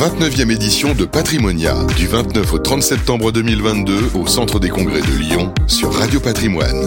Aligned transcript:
29e 0.00 0.50
édition 0.50 0.94
de 0.94 1.04
Patrimonia, 1.04 1.74
du 1.94 2.06
29 2.06 2.54
au 2.54 2.58
30 2.58 2.82
septembre 2.82 3.32
2022 3.32 4.12
au 4.14 4.26
Centre 4.26 4.58
des 4.58 4.70
Congrès 4.70 5.02
de 5.02 5.18
Lyon 5.18 5.52
sur 5.66 5.92
Radio 5.92 6.20
Patrimoine. 6.20 6.86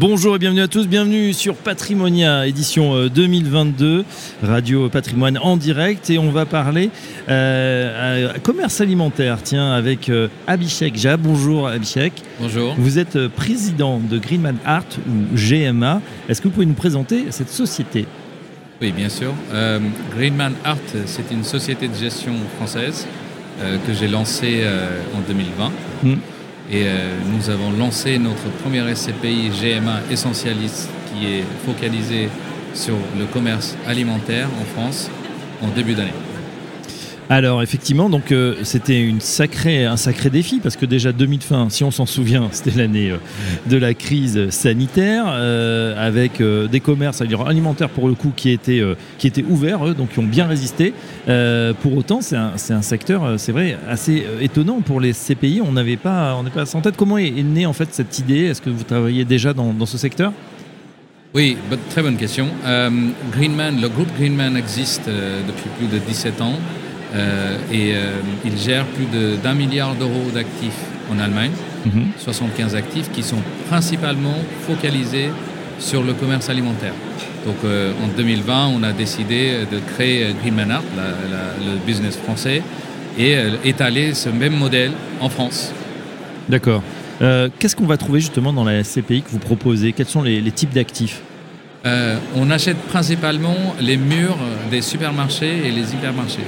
Bonjour 0.00 0.34
et 0.34 0.40
bienvenue 0.40 0.62
à 0.62 0.66
tous, 0.66 0.88
bienvenue 0.88 1.32
sur 1.32 1.54
Patrimonia, 1.54 2.48
édition 2.48 3.06
2022, 3.06 3.86
euh, 3.86 4.02
Radio 4.42 4.88
Patrimoine 4.88 5.38
en 5.38 5.56
direct 5.56 6.10
et 6.10 6.18
on 6.18 6.32
va 6.32 6.46
parler 6.46 6.90
euh, 7.28 8.32
commerce 8.42 8.80
alimentaire, 8.80 9.38
tiens, 9.44 9.70
avec 9.70 10.08
euh, 10.08 10.26
Abhishek 10.48 10.96
Jab. 10.96 11.20
Bonjour 11.20 11.68
Abhishek. 11.68 12.12
Bonjour. 12.40 12.74
Vous 12.76 12.98
êtes 12.98 13.14
euh, 13.14 13.28
président 13.28 14.00
de 14.00 14.18
Greenman 14.18 14.56
Art 14.64 14.82
ou 15.06 15.36
GMA. 15.36 16.02
Est-ce 16.28 16.42
que 16.42 16.48
vous 16.48 16.54
pouvez 16.54 16.66
nous 16.66 16.74
présenter 16.74 17.26
cette 17.30 17.50
société? 17.50 18.06
Oui, 18.82 18.92
bien 18.92 19.08
sûr. 19.08 19.32
Greenman 20.14 20.54
Art, 20.64 20.76
c'est 21.06 21.30
une 21.30 21.44
société 21.44 21.86
de 21.86 21.94
gestion 21.94 22.34
française 22.56 23.06
que 23.60 23.92
j'ai 23.92 24.08
lancée 24.08 24.64
en 25.14 25.20
2020. 25.20 25.70
Et 26.70 26.84
euh, 26.86 27.14
nous 27.30 27.50
avons 27.50 27.70
lancé 27.72 28.18
notre 28.18 28.48
premier 28.62 28.82
SCPI 28.94 29.50
GMA 29.50 30.00
Essentialiste 30.10 30.88
qui 31.12 31.26
est 31.26 31.44
focalisé 31.66 32.28
sur 32.72 32.96
le 33.18 33.26
commerce 33.26 33.76
alimentaire 33.86 34.48
en 34.60 34.64
France 34.64 35.10
en 35.60 35.68
début 35.68 35.94
d'année. 35.94 36.31
Alors 37.32 37.62
effectivement, 37.62 38.10
donc 38.10 38.30
euh, 38.30 38.56
c'était 38.62 39.10
un 39.10 39.96
sacré 39.96 40.28
défi 40.30 40.60
parce 40.62 40.76
que 40.76 40.84
déjà 40.84 41.12
2020, 41.12 41.70
si 41.70 41.82
on 41.82 41.90
s'en 41.90 42.04
souvient, 42.04 42.48
c'était 42.52 42.76
l'année 42.76 43.10
euh, 43.10 43.16
de 43.70 43.78
la 43.78 43.94
crise 43.94 44.50
sanitaire 44.50 45.24
euh, 45.28 45.94
avec 45.96 46.42
des 46.42 46.80
commerces 46.80 47.22
alimentaires 47.22 47.88
pour 47.88 48.06
le 48.06 48.12
coup 48.12 48.34
qui 48.36 48.50
étaient, 48.50 48.82
qui 49.16 49.26
étaient 49.26 49.44
ouverts, 49.48 49.86
eux, 49.86 49.94
donc 49.94 50.10
qui 50.10 50.18
ont 50.18 50.24
bien 50.24 50.46
résisté. 50.46 50.92
pour 51.80 51.96
autant, 51.96 52.20
c'est 52.20 52.36
un, 52.36 52.82
secteur, 52.82 53.40
c'est 53.40 53.52
vrai, 53.52 53.78
assez 53.88 54.26
étonnant 54.42 54.82
pour 54.82 55.00
les 55.00 55.12
CPI. 55.12 55.62
On 55.64 55.72
n'avait 55.72 55.96
pas, 55.96 56.36
on 56.38 56.42
n'est 56.42 56.50
pas 56.50 56.76
en 56.76 56.80
tête. 56.82 56.96
Comment 56.98 57.16
est, 57.16 57.30
née 57.30 57.64
en 57.64 57.72
fait 57.72 57.88
cette 57.92 58.18
idée? 58.18 58.44
Est-ce 58.44 58.60
que 58.60 58.70
vous 58.70 58.84
travaillez 58.84 59.24
déjà 59.24 59.54
dans, 59.54 59.72
dans 59.72 59.86
ce 59.86 59.96
secteur? 59.96 60.32
Oui, 61.34 61.56
très 61.90 62.02
bonne 62.02 62.16
question. 62.16 62.48
Greenman, 63.32 63.80
le 63.80 63.88
groupe 63.88 64.08
Greenman 64.18 64.54
existe 64.56 65.06
depuis 65.06 65.70
plus 65.78 65.86
de 65.86 65.98
17 66.04 66.42
ans. 66.42 66.58
Euh, 67.14 67.58
et 67.70 67.92
euh, 67.94 68.20
il 68.44 68.56
gère 68.56 68.84
plus 68.86 69.06
d'un 69.42 69.54
milliard 69.54 69.94
d'euros 69.94 70.30
d'actifs 70.32 70.78
en 71.10 71.18
Allemagne, 71.18 71.50
75 72.18 72.72
mhm. 72.72 72.78
actifs 72.78 73.10
qui 73.12 73.22
sont 73.22 73.42
principalement 73.68 74.36
focalisés 74.66 75.28
sur 75.78 76.02
le 76.02 76.14
commerce 76.14 76.48
alimentaire. 76.48 76.94
Donc 77.44 77.56
euh, 77.64 77.92
en 78.02 78.08
2020, 78.16 78.68
on 78.68 78.82
a 78.82 78.92
décidé 78.92 79.66
de 79.70 79.78
créer 79.94 80.34
Greenman 80.42 80.70
Art, 80.70 80.84
le 80.96 81.78
business 81.86 82.16
français, 82.16 82.62
et 83.18 83.36
étaler 83.64 84.14
ce 84.14 84.30
même 84.30 84.56
modèle 84.56 84.92
en 85.20 85.28
France. 85.28 85.72
D'accord. 86.48 86.82
Qu'est-ce 87.58 87.76
qu'on 87.76 87.86
va 87.86 87.98
trouver 87.98 88.20
justement 88.20 88.52
dans 88.52 88.64
la 88.64 88.82
SCPI 88.82 89.22
que 89.22 89.30
vous 89.30 89.38
proposez? 89.38 89.92
Quels 89.92 90.06
sont 90.06 90.22
les, 90.22 90.40
les 90.40 90.50
types 90.50 90.72
d'actifs? 90.72 91.20
On 91.84 92.50
achète 92.50 92.78
principalement 92.88 93.76
les 93.80 93.98
murs 93.98 94.38
des 94.70 94.80
supermarchés 94.80 95.66
et 95.66 95.70
les 95.70 95.92
hypermarchés. 95.92 96.46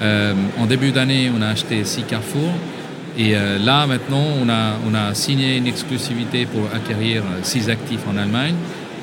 Euh, 0.00 0.34
en 0.58 0.66
début 0.66 0.92
d'année, 0.92 1.30
on 1.36 1.42
a 1.42 1.48
acheté 1.48 1.84
six 1.84 2.02
Carrefour. 2.02 2.52
Et 3.18 3.34
euh, 3.34 3.58
là, 3.58 3.86
maintenant, 3.86 4.24
on 4.42 4.48
a, 4.94 5.14
signé 5.14 5.56
une 5.56 5.66
exclusivité 5.66 6.46
pour 6.46 6.62
acquérir 6.74 7.22
six 7.42 7.68
actifs 7.68 8.06
en 8.08 8.16
Allemagne. 8.16 8.54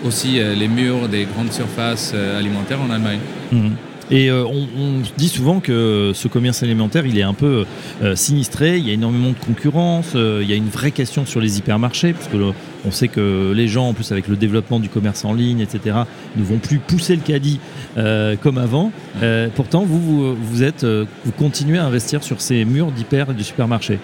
Aussi 0.06 0.40
euh, 0.40 0.56
les 0.56 0.68
murs 0.68 1.08
des 1.10 1.26
grandes 1.26 1.52
surfaces 1.52 2.14
alimentaires 2.14 2.82
en 2.82 2.90
Allemagne. 2.90 3.20
Mhm. 3.52 3.72
Et 4.10 4.32
on, 4.32 4.68
on, 4.78 5.02
dit 5.18 5.28
souvent 5.28 5.60
que 5.60 6.12
ce 6.14 6.28
commerce 6.28 6.64
alimentaire, 6.64 7.06
il 7.06 7.18
est 7.18 7.24
un 7.24 7.34
peu 7.34 7.66
sinistré, 8.16 8.78
il 8.78 8.88
y 8.88 8.92
a 8.92 8.94
énormément 8.94 9.30
de 9.30 9.46
concurrence, 9.46 10.12
il 10.14 10.48
y 10.48 10.54
a 10.54 10.56
une 10.56 10.70
vraie 10.70 10.92
question 10.92 11.26
sur 11.26 11.42
les 11.42 11.58
hypermarchés, 11.58 12.14
parce 12.14 12.28
que 12.28 12.38
on 12.88 12.92
sait 12.92 13.08
que 13.08 13.52
les 13.54 13.68
gens, 13.68 13.90
en 13.90 13.94
plus 13.94 14.12
avec 14.12 14.28
le 14.28 14.36
développement 14.36 14.80
du 14.80 14.90
commerce 14.90 15.26
en 15.26 15.34
ligne, 15.34 15.60
etc., 15.60 15.98
ne 16.36 16.44
vont 16.44 16.58
plus 16.58 16.80
pousser 16.80 17.16
le 17.16 17.22
caddie 17.22 17.60
euh, 17.98 18.36
comme 18.42 18.58
avant. 18.58 18.92
Euh, 19.22 19.50
pourtant, 19.54 19.84
vous, 19.84 20.36
vous, 20.36 20.64
êtes, 20.64 20.84
euh, 20.84 21.06
vous 21.26 21.32
continuez 21.32 21.78
à 21.78 21.86
investir 21.86 22.24
sur 22.24 22.40
ces 22.40 22.64
murs 22.66 22.92
d'hyper 22.92 23.32
et 23.32 23.34
de 23.34 23.44
supermarchés. 23.44 24.00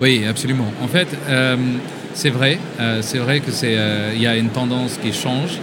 Oui, 0.00 0.24
absolument. 0.28 0.70
En 0.82 0.86
fait, 0.86 1.08
c'est 2.14 2.30
vrai. 2.30 2.58
c'est 3.00 3.18
vrai 3.18 3.40
que 3.40 3.50
c'est, 3.50 3.76
il 4.14 4.22
y 4.22 4.28
a 4.28 4.36
une 4.36 4.50
tendance 4.50 4.96
qui 5.02 5.12
change. 5.12 5.58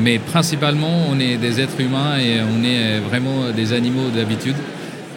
Mais 0.00 0.18
principalement, 0.18 1.06
on 1.10 1.18
est 1.18 1.36
des 1.36 1.60
êtres 1.60 1.80
humains 1.80 2.16
et 2.18 2.40
on 2.40 2.62
est 2.64 3.00
vraiment 3.00 3.50
des 3.54 3.72
animaux 3.72 4.10
d'habitude. 4.14 4.54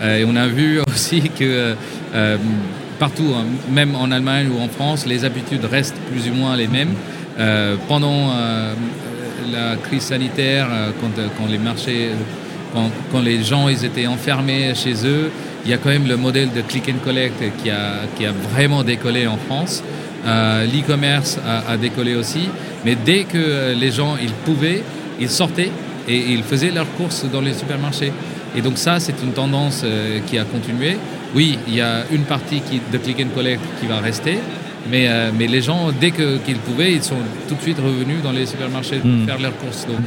et 0.01 0.25
on 0.25 0.35
a 0.35 0.47
vu 0.47 0.79
aussi 0.87 1.21
que 1.29 1.75
partout, 2.99 3.33
hein, 3.35 3.45
même 3.71 3.95
en 3.95 4.11
Allemagne 4.11 4.49
ou 4.49 4.61
en 4.61 4.67
France, 4.67 5.05
les 5.05 5.25
habitudes 5.25 5.65
restent 5.65 5.99
plus 6.11 6.29
ou 6.29 6.33
moins 6.33 6.55
les 6.55 6.67
mêmes. 6.67 6.93
Euh, 7.37 7.75
pendant 7.87 8.29
euh, 8.31 8.73
la 9.51 9.75
crise 9.75 10.03
sanitaire, 10.03 10.67
euh, 10.71 10.91
quand, 11.01 11.47
les 11.49 11.57
marchés, 11.57 12.11
quand, 12.73 13.21
les 13.21 13.43
gens 13.43 13.67
ils 13.67 13.83
étaient 13.83 14.07
enfermés 14.07 14.73
chez 14.73 15.05
eux, 15.05 15.31
il 15.65 15.71
y 15.71 15.73
a 15.73 15.77
quand 15.77 15.89
même 15.89 16.07
le 16.07 16.17
modèle 16.17 16.51
de 16.53 16.61
click 16.61 16.89
and 16.89 17.03
collect 17.03 17.41
qui 17.61 17.69
a, 17.69 18.05
qui 18.15 18.25
a 18.25 18.31
vraiment 18.31 18.83
décollé 18.83 19.27
en 19.27 19.37
France. 19.37 19.83
L'e-commerce 20.25 21.37
a, 21.45 21.71
a, 21.71 21.77
décollé 21.77 22.15
aussi, 22.15 22.49
mais 22.83 22.95
dès 22.95 23.23
que 23.23 23.73
les 23.73 23.91
gens 23.91 24.15
ils 24.21 24.31
pouvaient, 24.31 24.83
ils 25.19 25.29
sortaient 25.29 25.71
et 26.07 26.17
ils 26.17 26.43
faisaient 26.43 26.71
leurs 26.71 26.91
courses 26.93 27.25
dans 27.31 27.41
les 27.41 27.53
supermarchés. 27.53 28.11
Et 28.57 28.61
donc 28.61 28.77
ça, 28.77 28.99
c'est 28.99 29.21
une 29.23 29.33
tendance 29.33 29.85
qui 30.27 30.37
a 30.37 30.45
continué. 30.45 30.97
Oui, 31.35 31.59
il 31.67 31.75
y 31.75 31.81
a 31.81 32.05
une 32.11 32.23
partie 32.23 32.61
de 32.91 32.97
click 32.97 33.19
and 33.19 33.35
collect 33.35 33.61
qui 33.79 33.87
va 33.87 33.99
rester, 33.99 34.39
mais, 34.89 35.07
euh, 35.07 35.31
mais 35.37 35.47
les 35.47 35.61
gens, 35.61 35.91
dès 35.99 36.11
qu'ils 36.11 36.57
pouvaient, 36.57 36.93
ils 36.93 37.03
sont 37.03 37.17
tout 37.47 37.55
de 37.55 37.61
suite 37.61 37.79
revenus 37.79 38.21
dans 38.23 38.31
les 38.31 38.45
supermarchés 38.45 38.97
pour 38.97 39.09
hmm. 39.09 39.25
faire 39.25 39.39
leurs 39.39 39.57
courses. 39.57 39.85
Donc, 39.87 39.97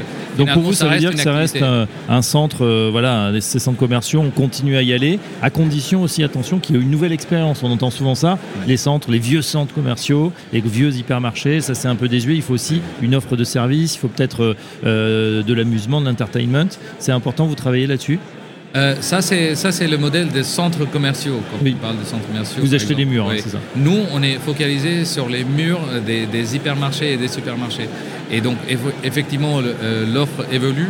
pour 0.47 0.62
vous, 0.62 0.72
ça, 0.72 0.88
veut 0.88 0.99
dire 0.99 1.12
que 1.12 1.21
ça 1.21 1.32
reste 1.32 1.62
un, 2.09 2.22
centre, 2.22 2.65
euh, 2.65 2.88
voilà, 2.91 3.32
ces 3.41 3.59
centres 3.59 3.78
commerciaux, 3.78 4.21
on 4.21 4.31
continue 4.31 4.76
à 4.76 4.82
y 4.82 4.93
aller, 4.93 5.19
à 5.43 5.50
condition 5.50 6.03
aussi, 6.03 6.22
attention, 6.22 6.59
qu'il 6.59 6.76
y 6.76 6.78
ait 6.78 6.82
une 6.82 6.91
nouvelle 6.91 7.12
expérience. 7.12 7.62
On 7.62 7.71
entend 7.71 7.91
souvent 7.91 8.15
ça, 8.15 8.38
les 8.66 8.77
centres, 8.77 9.10
les 9.10 9.19
vieux 9.19 9.43
centres 9.43 9.75
commerciaux, 9.75 10.32
les 10.53 10.60
vieux 10.60 10.94
hypermarchés, 10.94 11.60
ça 11.60 11.75
c'est 11.75 11.88
un 11.88 11.97
peu 11.97 12.09
désuet. 12.09 12.34
Il 12.34 12.43
faut 12.43 12.54
aussi 12.54 12.81
une 13.03 13.15
offre 13.15 13.37
de 13.37 13.44
service, 13.44 13.94
il 13.94 13.98
faut 13.98 14.09
peut-être 14.09 14.56
euh, 14.84 15.43
de 15.43 15.54
l'amusement, 15.54 16.00
de 16.00 16.06
l'entertainment. 16.06 16.69
C'est 16.98 17.12
important, 17.12 17.47
vous 17.47 17.54
travaillez 17.54 17.87
là-dessus? 17.87 18.19
Euh, 18.77 18.97
ça, 19.00 19.22
c'est 19.22 19.87
le 19.87 19.97
modèle 19.97 20.28
des 20.28 20.43
centres 20.43 20.84
commerciaux, 20.84 21.41
quand 21.50 21.66
on 21.66 21.72
parle 21.75 21.98
de 21.98 22.04
centres 22.04 22.27
commerciaux. 22.27 22.60
Vous 22.60 22.75
achetez 22.75 22.94
des 22.94 23.06
murs, 23.06 23.28
hein, 23.31 23.37
c'est 23.37 23.50
ça 23.50 23.59
Nous, 23.77 24.00
on 24.12 24.22
est 24.22 24.34
focalisé 24.34 25.04
sur 25.04 25.28
les 25.28 25.44
murs 25.44 25.81
des, 26.06 26.56
hypermarchés 26.56 27.15
et 27.15 27.16
des 27.16 27.28
supermarchés. 27.28 27.88
Et 28.31 28.41
donc, 28.41 28.56
effectivement, 29.05 29.61
euh, 29.61 30.05
l'offre 30.12 30.44
évolue. 30.53 30.89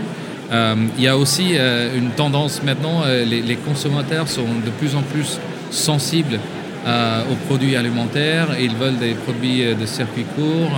Euh, 0.50 0.74
il 0.96 1.04
y 1.04 1.08
a 1.08 1.16
aussi 1.16 1.54
une 1.96 2.10
tendance 2.10 2.62
maintenant, 2.62 3.02
les, 3.06 3.56
consommateurs 3.56 4.28
sont 4.28 4.46
de 4.64 4.70
plus 4.78 4.94
en 4.94 5.02
plus 5.02 5.38
sensibles 5.70 6.38
aux 6.86 7.34
produits 7.46 7.76
alimentaires. 7.76 8.48
Ils 8.58 8.74
veulent 8.74 8.96
des 8.96 9.12
produits 9.12 9.62
de 9.78 9.86
circuit 9.86 10.24
court, 10.34 10.72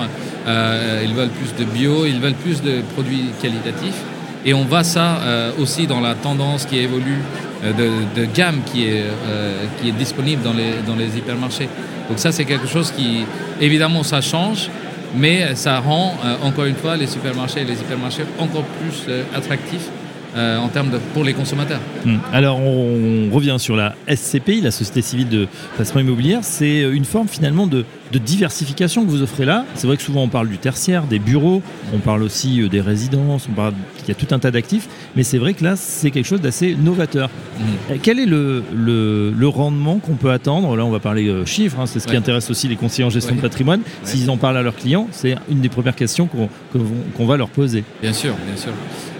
ils 0.46 1.14
veulent 1.14 1.28
plus 1.28 1.54
de 1.56 1.70
bio, 1.70 2.04
ils 2.04 2.18
veulent 2.18 2.34
plus 2.34 2.62
de 2.62 2.80
produits 2.94 3.26
qualitatifs. 3.40 4.02
Et 4.44 4.54
on 4.54 4.64
voit 4.64 4.84
ça 4.84 5.18
euh, 5.18 5.52
aussi 5.58 5.86
dans 5.86 6.00
la 6.00 6.14
tendance 6.14 6.64
qui 6.64 6.78
évolue 6.78 7.18
euh, 7.62 7.72
de, 8.16 8.24
gamme 8.24 8.60
qui 8.64 8.86
est, 8.86 9.04
euh, 9.04 9.64
qui 9.80 9.90
est 9.90 9.92
disponible 9.92 10.42
dans 10.42 10.54
les, 10.54 10.80
dans 10.86 10.96
les 10.96 11.18
hypermarchés. 11.18 11.68
Donc 12.08 12.18
ça, 12.18 12.32
c'est 12.32 12.46
quelque 12.46 12.66
chose 12.66 12.90
qui, 12.90 13.24
évidemment, 13.60 14.02
ça 14.02 14.20
change, 14.20 14.70
mais 15.14 15.54
ça 15.54 15.80
rend, 15.80 16.14
encore 16.42 16.64
une 16.64 16.76
fois, 16.76 16.96
les 16.96 17.06
supermarchés 17.06 17.60
et 17.60 17.64
les 17.64 17.80
hypermarchés 17.80 18.24
encore 18.38 18.64
plus 18.64 19.06
attractifs 19.34 19.88
euh, 20.36 20.58
en 20.58 20.68
termes 20.68 20.90
de, 20.90 20.98
pour 21.12 21.24
les 21.24 21.34
consommateurs. 21.34 21.80
Hmm. 22.04 22.18
Alors 22.32 22.60
on, 22.60 23.28
revient 23.30 23.56
sur 23.58 23.76
la 23.76 23.94
SCPI, 24.08 24.60
la 24.60 24.70
Société 24.70 25.02
civile 25.02 25.28
de 25.28 25.48
placement 25.74 26.00
immobilier. 26.00 26.38
C'est 26.42 26.82
une 26.82 27.04
forme 27.04 27.26
finalement 27.26 27.66
de, 27.66 27.84
diversification 28.12 29.04
que 29.04 29.10
vous 29.10 29.22
offrez 29.22 29.44
là. 29.44 29.64
C'est 29.74 29.86
vrai 29.86 29.96
que 29.96 30.02
souvent 30.02 30.22
on 30.22 30.28
parle 30.28 30.48
du 30.48 30.58
tertiaire, 30.58 31.04
des 31.04 31.18
bureaux, 31.18 31.62
on 31.94 31.98
parle 31.98 32.22
aussi 32.22 32.60
euh, 32.60 32.68
des 32.68 32.80
résidences, 32.80 33.48
on 33.48 33.54
parle 33.54 33.72
qu'il 33.98 34.08
y 34.08 34.10
a 34.10 34.14
tout 34.14 34.32
un 34.34 34.38
tas 34.38 34.50
d'actifs, 34.50 34.88
mais 35.14 35.22
c'est 35.22 35.38
vrai 35.38 35.54
que 35.54 35.62
là 35.62 35.74
c'est 35.76 36.10
quelque 36.10 36.26
chose 36.26 36.40
d'assez 36.40 36.76
novateur. 36.76 37.28
Hmm. 37.28 37.92
Euh, 37.92 37.96
quel 38.02 38.18
est 38.18 38.26
le, 38.26 38.64
le, 38.72 39.48
rendement 39.48 39.98
qu'on 39.98 40.14
peut 40.14 40.30
attendre? 40.30 40.76
Là 40.76 40.84
on 40.84 40.90
va 40.90 40.98
parler 40.98 41.32
chiffres, 41.46 41.78
hein, 41.80 41.86
c'est 41.86 42.00
ce 42.00 42.06
qui 42.06 42.16
intéresse 42.16 42.50
aussi 42.50 42.68
les 42.68 42.76
conseillers 42.76 43.04
en 43.04 43.10
gestion 43.10 43.34
de 43.34 43.40
patrimoine. 43.40 43.80
S'ils 44.04 44.30
en 44.30 44.36
parlent 44.36 44.56
à 44.56 44.62
leurs 44.62 44.76
clients, 44.76 45.08
c'est 45.10 45.36
une 45.50 45.60
des 45.60 45.68
premières 45.68 45.96
questions 45.96 46.28
qu'on 46.28 47.26
va 47.26 47.36
leur 47.36 47.48
poser. 47.48 47.84
Bien 48.02 48.12
sûr, 48.12 48.34
bien 48.46 48.56
sûr. 48.56 48.72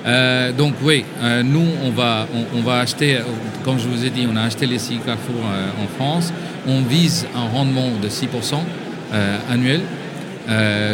Euh, 0.06 0.52
donc 0.52 0.75
oui, 0.82 1.05
euh, 1.23 1.43
nous 1.43 1.67
on 1.85 1.91
va, 1.91 2.26
on, 2.56 2.61
va 2.62 2.79
acheter, 2.79 3.19
comme 3.64 3.79
je 3.79 3.87
vous 3.87 4.05
ai 4.05 4.11
dit, 4.11 4.26
on 4.31 4.37
a 4.37 4.43
acheté 4.43 4.67
les 4.67 4.79
six 4.79 4.99
Carrefour 5.05 5.35
euh, 5.44 5.85
en 5.85 5.87
France. 5.88 6.32
On 6.67 6.81
vise 6.82 7.26
un 7.35 7.49
rendement 7.49 7.88
de 8.02 8.08
6% 8.08 8.55
annuel. 9.50 9.81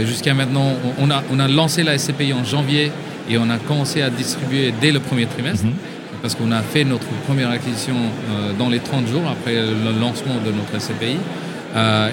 Jusqu'à 0.07 0.33
maintenant, 0.33 0.73
on 0.99 1.11
a, 1.11 1.23
on 1.31 1.39
a 1.39 1.49
lancé 1.49 1.83
la 1.83 1.99
SCPI 1.99 2.33
en 2.33 2.45
janvier 2.45 2.93
et 3.29 3.37
on 3.39 3.51
a 3.51 3.59
commencé 3.59 4.01
à 4.03 4.11
distribuer 4.11 4.73
dès 4.81 4.93
le 4.93 5.01
premier 5.01 5.27
trimestre. 5.27 5.65
Mhm. 5.67 5.73
Parce 6.23 6.35
qu'on 6.35 6.53
a 6.53 6.63
fait 6.63 6.85
notre 6.85 7.07
première 7.27 7.51
acquisition 7.51 7.97
dans 8.59 8.69
les 8.69 8.79
30 8.79 9.07
jours 9.09 9.23
après 9.31 9.55
le 9.55 10.01
lancement 10.01 10.37
de 10.45 10.53
notre 10.53 10.81
SCPI. 10.81 11.17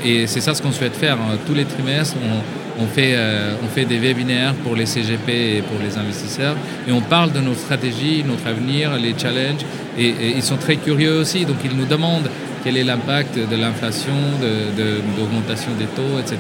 Et 0.04 0.28
c'est 0.28 0.42
ça 0.42 0.56
ce 0.56 0.62
qu'on 0.62 0.72
souhaite 0.72 0.96
faire. 0.96 1.14
hein. 1.16 1.38
Tous 1.46 1.54
les 1.54 1.66
trimestres, 1.66 2.16
on, 2.26 2.63
on 2.84 2.88
fait, 2.88 3.14
euh, 3.16 3.56
on 3.64 3.68
fait 3.68 3.86
des 3.86 3.98
webinaires 3.98 4.54
pour 4.64 4.76
les 4.76 4.86
CGP 4.86 5.30
et 5.58 5.62
pour 5.62 5.80
les 5.86 5.98
investisseurs. 5.98 6.56
Et 6.88 6.92
on 6.92 7.02
parle 7.02 7.32
de 7.32 7.40
notre 7.40 7.60
stratégie, 7.60 8.24
notre 8.28 8.46
avenir, 8.48 8.92
les 8.98 9.14
challenges. 9.18 9.64
Et, 9.98 10.08
et 10.08 10.30
ils 10.36 10.44
sont 10.44 10.58
très 10.58 10.76
curieux 10.78 11.20
aussi. 11.20 11.46
Donc 11.46 11.58
ils 11.64 11.76
nous 11.76 11.86
demandent 11.86 12.30
quel 12.64 12.78
est 12.78 12.84
l'impact 12.84 13.36
de 13.38 13.56
l'inflation, 13.56 14.14
de, 14.42 14.82
de- 14.82 15.02
d'augmentation 15.18 15.72
des 15.78 15.86
taux, 15.98 16.18
etc. 16.20 16.38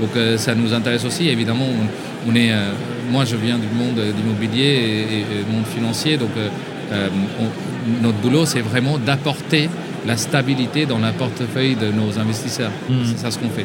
Donc 0.00 0.10
euh, 0.16 0.36
ça 0.36 0.54
nous 0.54 0.72
intéresse 0.74 1.04
aussi. 1.04 1.28
Évidemment, 1.28 1.66
on, 1.66 2.30
on 2.30 2.34
est, 2.34 2.52
euh, 2.52 2.70
moi 3.10 3.24
je 3.24 3.36
viens 3.36 3.58
du 3.58 3.68
monde 3.68 3.98
d'immobilier 4.16 4.62
et, 4.64 5.18
et- 5.20 5.52
monde 5.54 5.66
financier. 5.66 6.16
Donc 6.16 6.30
on- 7.40 8.02
notre 8.02 8.18
boulot, 8.18 8.44
c'est 8.44 8.60
vraiment 8.60 8.98
d'apporter 8.98 9.68
la 10.06 10.16
stabilité 10.16 10.84
dans 10.84 10.98
le 10.98 11.10
portefeuille 11.12 11.74
de 11.76 11.86
nos 11.90 12.18
investisseurs. 12.18 12.70
Mhm. 12.90 12.96
C'est 13.06 13.18
ça 13.18 13.30
ce 13.30 13.38
qu'on 13.38 13.48
fait. 13.48 13.64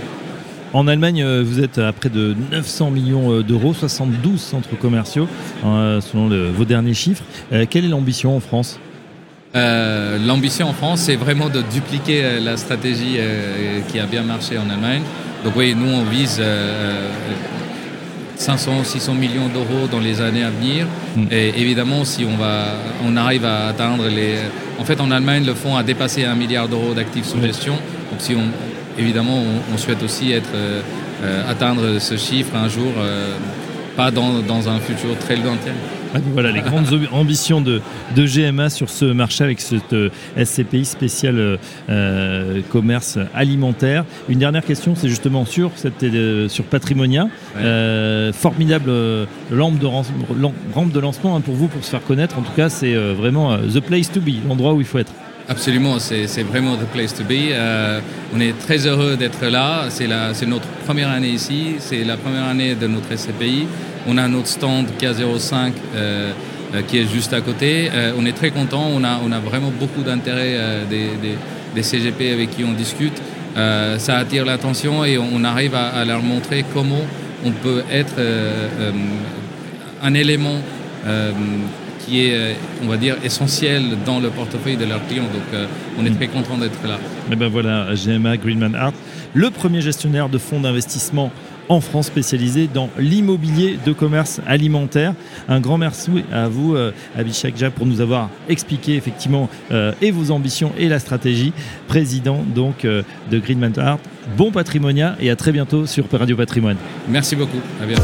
En 0.73 0.87
Allemagne, 0.87 1.23
euh, 1.23 1.43
vous 1.45 1.59
êtes 1.61 1.77
à 1.77 1.91
près 1.93 2.09
de 2.09 2.35
900 2.51 2.91
millions 2.91 3.31
euh, 3.31 3.43
d'euros, 3.43 3.73
72 3.73 4.39
centres 4.39 4.77
commerciaux, 4.77 5.27
euh, 5.65 6.01
selon 6.01 6.27
le- 6.27 6.49
vos 6.49 6.65
derniers 6.65 6.93
chiffres. 6.93 7.23
Quelle 7.69 7.85
est 7.85 7.89
l'ambition 7.89 8.35
en 8.35 8.39
France? 8.39 8.79
Euh, 9.55 10.17
L'ambition 10.25 10.67
en 10.67 10.73
France, 10.73 11.01
c'est 11.01 11.15
vraiment 11.15 11.49
de 11.49 11.61
dupliquer 11.73 12.39
la 12.43 12.57
stratégie 12.57 13.17
qui 13.87 13.99
a 13.99 14.05
bien 14.05 14.23
marché 14.23 14.57
en 14.57 14.69
Allemagne. 14.69 15.01
Donc 15.45 15.53
oui, 15.55 15.73
nous, 15.75 15.87
on 15.89 16.03
vise 16.03 16.37
euh, 16.39 17.09
500, 18.35 18.83
600 18.83 19.13
millions 19.13 19.47
d'euros 19.47 19.87
dans 19.89 19.99
les 19.99 20.19
années 20.21 20.43
à 20.43 20.49
venir. 20.49 20.85
Mm. 21.15 21.23
Et 21.31 21.53
évidemment, 21.61 22.03
si 22.03 22.25
on, 22.25 22.35
va, 22.35 22.65
on 23.05 23.15
arrive 23.15 23.45
à 23.45 23.67
atteindre 23.67 24.07
les... 24.09 24.35
En 24.79 24.83
fait, 24.85 24.99
en 24.99 25.09
Allemagne, 25.11 25.45
le 25.45 25.53
fonds 25.53 25.75
a 25.77 25.83
dépassé 25.83 26.25
un 26.25 26.35
milliard 26.35 26.67
d'euros 26.67 26.93
d'actifs 26.93 27.25
sous 27.25 27.41
gestion. 27.41 27.73
Donc 28.11 28.19
si 28.19 28.35
on, 28.35 28.43
évidemment, 28.97 29.37
on, 29.37 29.73
on 29.73 29.77
souhaite 29.77 30.03
aussi 30.03 30.31
être, 30.31 30.49
euh, 30.55 30.81
euh, 31.23 31.49
atteindre 31.49 31.99
ce 31.99 32.17
chiffre 32.17 32.55
un 32.55 32.67
jour, 32.69 32.91
euh, 32.97 33.35
pas 33.95 34.11
dans, 34.11 34.39
dans 34.41 34.69
un 34.69 34.79
futur 34.79 35.17
très 35.19 35.35
lointain. 35.35 35.71
Ah, 36.13 36.19
Voilà 36.33 36.51
les 36.51 36.61
grandes 36.61 36.87
ambitions 37.11 37.59
de, 37.61 37.81
de 38.15 38.25
GMA 38.25 38.69
sur 38.69 38.89
ce 38.89 39.05
marché 39.05 39.43
avec 39.43 39.59
cette 39.59 39.95
SCPI 40.41 40.85
spécial 40.85 41.37
euh, 41.37 41.57
euh, 41.89 42.61
commerce 42.71 43.17
alimentaire. 43.33 44.05
Une 44.29 44.39
dernière 44.39 44.63
question, 44.63 44.95
c'est 44.95 45.09
justement 45.09 45.45
sur, 45.45 45.71
cette, 45.75 46.01
euh, 46.03 46.47
sur 46.47 46.63
Patrimonia. 46.65 47.23
Ouais. 47.23 47.61
Euh, 47.63 48.31
formidable 48.33 48.85
de 48.85 49.27
rampe 49.53 50.91
de 50.91 50.99
lancement 50.99 51.35
hein, 51.35 51.41
pour 51.41 51.55
vous, 51.55 51.67
pour 51.67 51.83
se 51.83 51.89
faire 51.89 52.03
connaître. 52.03 52.37
En 52.37 52.41
tout 52.41 52.53
cas, 52.55 52.69
c'est 52.69 52.93
vraiment 52.95 53.57
the 53.57 53.79
place 53.79 54.11
to 54.11 54.21
be, 54.21 54.35
l'endroit 54.47 54.73
où 54.73 54.79
il 54.79 54.85
faut 54.85 54.99
être. 54.99 55.11
Absolument, 55.49 55.97
c'est 55.99 56.43
vraiment 56.43 56.75
the 56.75 56.85
place 56.93 57.13
to 57.13 57.23
be. 57.23 57.51
Euh, 57.51 58.01
on 58.35 58.39
est 58.41 58.51
très 58.59 58.85
heureux 58.85 59.15
d'être 59.15 59.45
là. 59.45 59.85
C'est 59.89 60.07
notre 60.45 60.67
première 60.85 61.09
année 61.09 61.29
ici. 61.29 61.75
C'est 61.79 62.03
la 62.03 62.17
première 62.17 62.43
année 62.45 62.75
de 62.75 62.85
notre 62.87 63.15
SCPI. 63.15 63.65
On 64.07 64.17
a 64.17 64.27
notre 64.27 64.47
stand 64.47 64.87
K05 64.99 65.71
euh, 65.95 66.31
euh, 66.75 66.81
qui 66.85 66.97
est 66.97 67.07
juste 67.07 67.31
à 67.31 67.39
côté. 67.39 67.89
Euh, 67.93 68.11
on 68.19 68.25
est 68.25 68.33
très 68.33 68.51
content. 68.51 68.87
On 68.93 69.03
a, 69.05 69.21
on 69.25 69.31
a 69.31 69.39
vraiment 69.39 69.71
beaucoup 69.79 70.01
d'intérêt 70.03 70.55
euh, 70.55 70.83
des, 70.85 71.07
des- 71.21 71.37
des 71.75 71.83
CGP 71.83 72.33
avec 72.33 72.51
qui 72.55 72.63
on 72.65 72.73
discute. 72.73 73.21
Euh, 73.55 73.97
ça 73.99 74.17
attire 74.17 74.43
l'attention 74.45 75.05
et 75.05 75.17
on, 75.17 75.43
arrive 75.45 75.75
à, 75.75 75.87
à 75.89 76.03
leur 76.05 76.23
montrer 76.23 76.65
comment 76.73 77.01
on 77.45 77.51
peut 77.51 77.83
être 77.91 78.15
un 80.03 80.13
élément 80.13 80.59
qui 82.07 82.27
est, 82.27 82.33
euh, 82.33 82.53
on 82.83 82.87
va 82.87 82.97
dire, 82.97 83.15
essentiel 83.23 83.83
dans 84.05 84.19
le 84.19 84.29
portefeuille 84.29 84.77
de 84.77 84.85
leurs 84.85 85.05
clients. 85.07 85.23
Donc, 85.23 85.53
euh, 85.53 85.65
on 85.99 86.05
est 86.05 86.11
très 86.11 86.27
content 86.27 86.57
d'être 86.57 86.87
là. 86.87 86.97
Et 87.31 87.35
ben 87.35 87.49
voilà, 87.49 87.87
GMA 87.93 88.37
Greenman 88.37 88.75
Art, 88.75 88.93
le 89.33 89.49
premier 89.49 89.81
gestionnaire 89.81 90.29
de 90.29 90.37
fonds 90.37 90.61
d'investissement 90.61 91.31
en 91.69 91.81
France 91.81 92.07
spécialisé 92.07 92.69
dans 92.71 92.89
l'immobilier 92.97 93.77
de 93.85 93.93
commerce 93.93 94.41
alimentaire. 94.47 95.13
Un 95.47 95.59
grand 95.59 95.77
merci 95.77 96.11
à 96.31 96.47
vous, 96.47 96.75
euh, 96.75 96.91
Abhishek 97.17 97.57
Jha, 97.57 97.71
pour 97.71 97.85
nous 97.85 98.01
avoir 98.01 98.29
expliqué 98.49 98.95
effectivement 98.95 99.49
euh, 99.71 99.91
et 100.01 100.11
vos 100.11 100.31
ambitions 100.31 100.71
et 100.77 100.87
la 100.87 100.99
stratégie. 100.99 101.53
Président 101.87 102.43
donc 102.55 102.85
euh, 102.85 103.03
de 103.31 103.39
Greenman 103.39 103.77
Art. 103.77 103.99
Bon 104.37 104.51
patrimonia 104.51 105.15
et 105.19 105.29
à 105.29 105.35
très 105.35 105.51
bientôt 105.51 105.85
sur 105.85 106.05
Radio 106.11 106.35
Patrimoine. 106.35 106.77
Merci 107.07 107.35
beaucoup. 107.35 107.59
À 107.81 107.85
bientôt. 107.85 108.03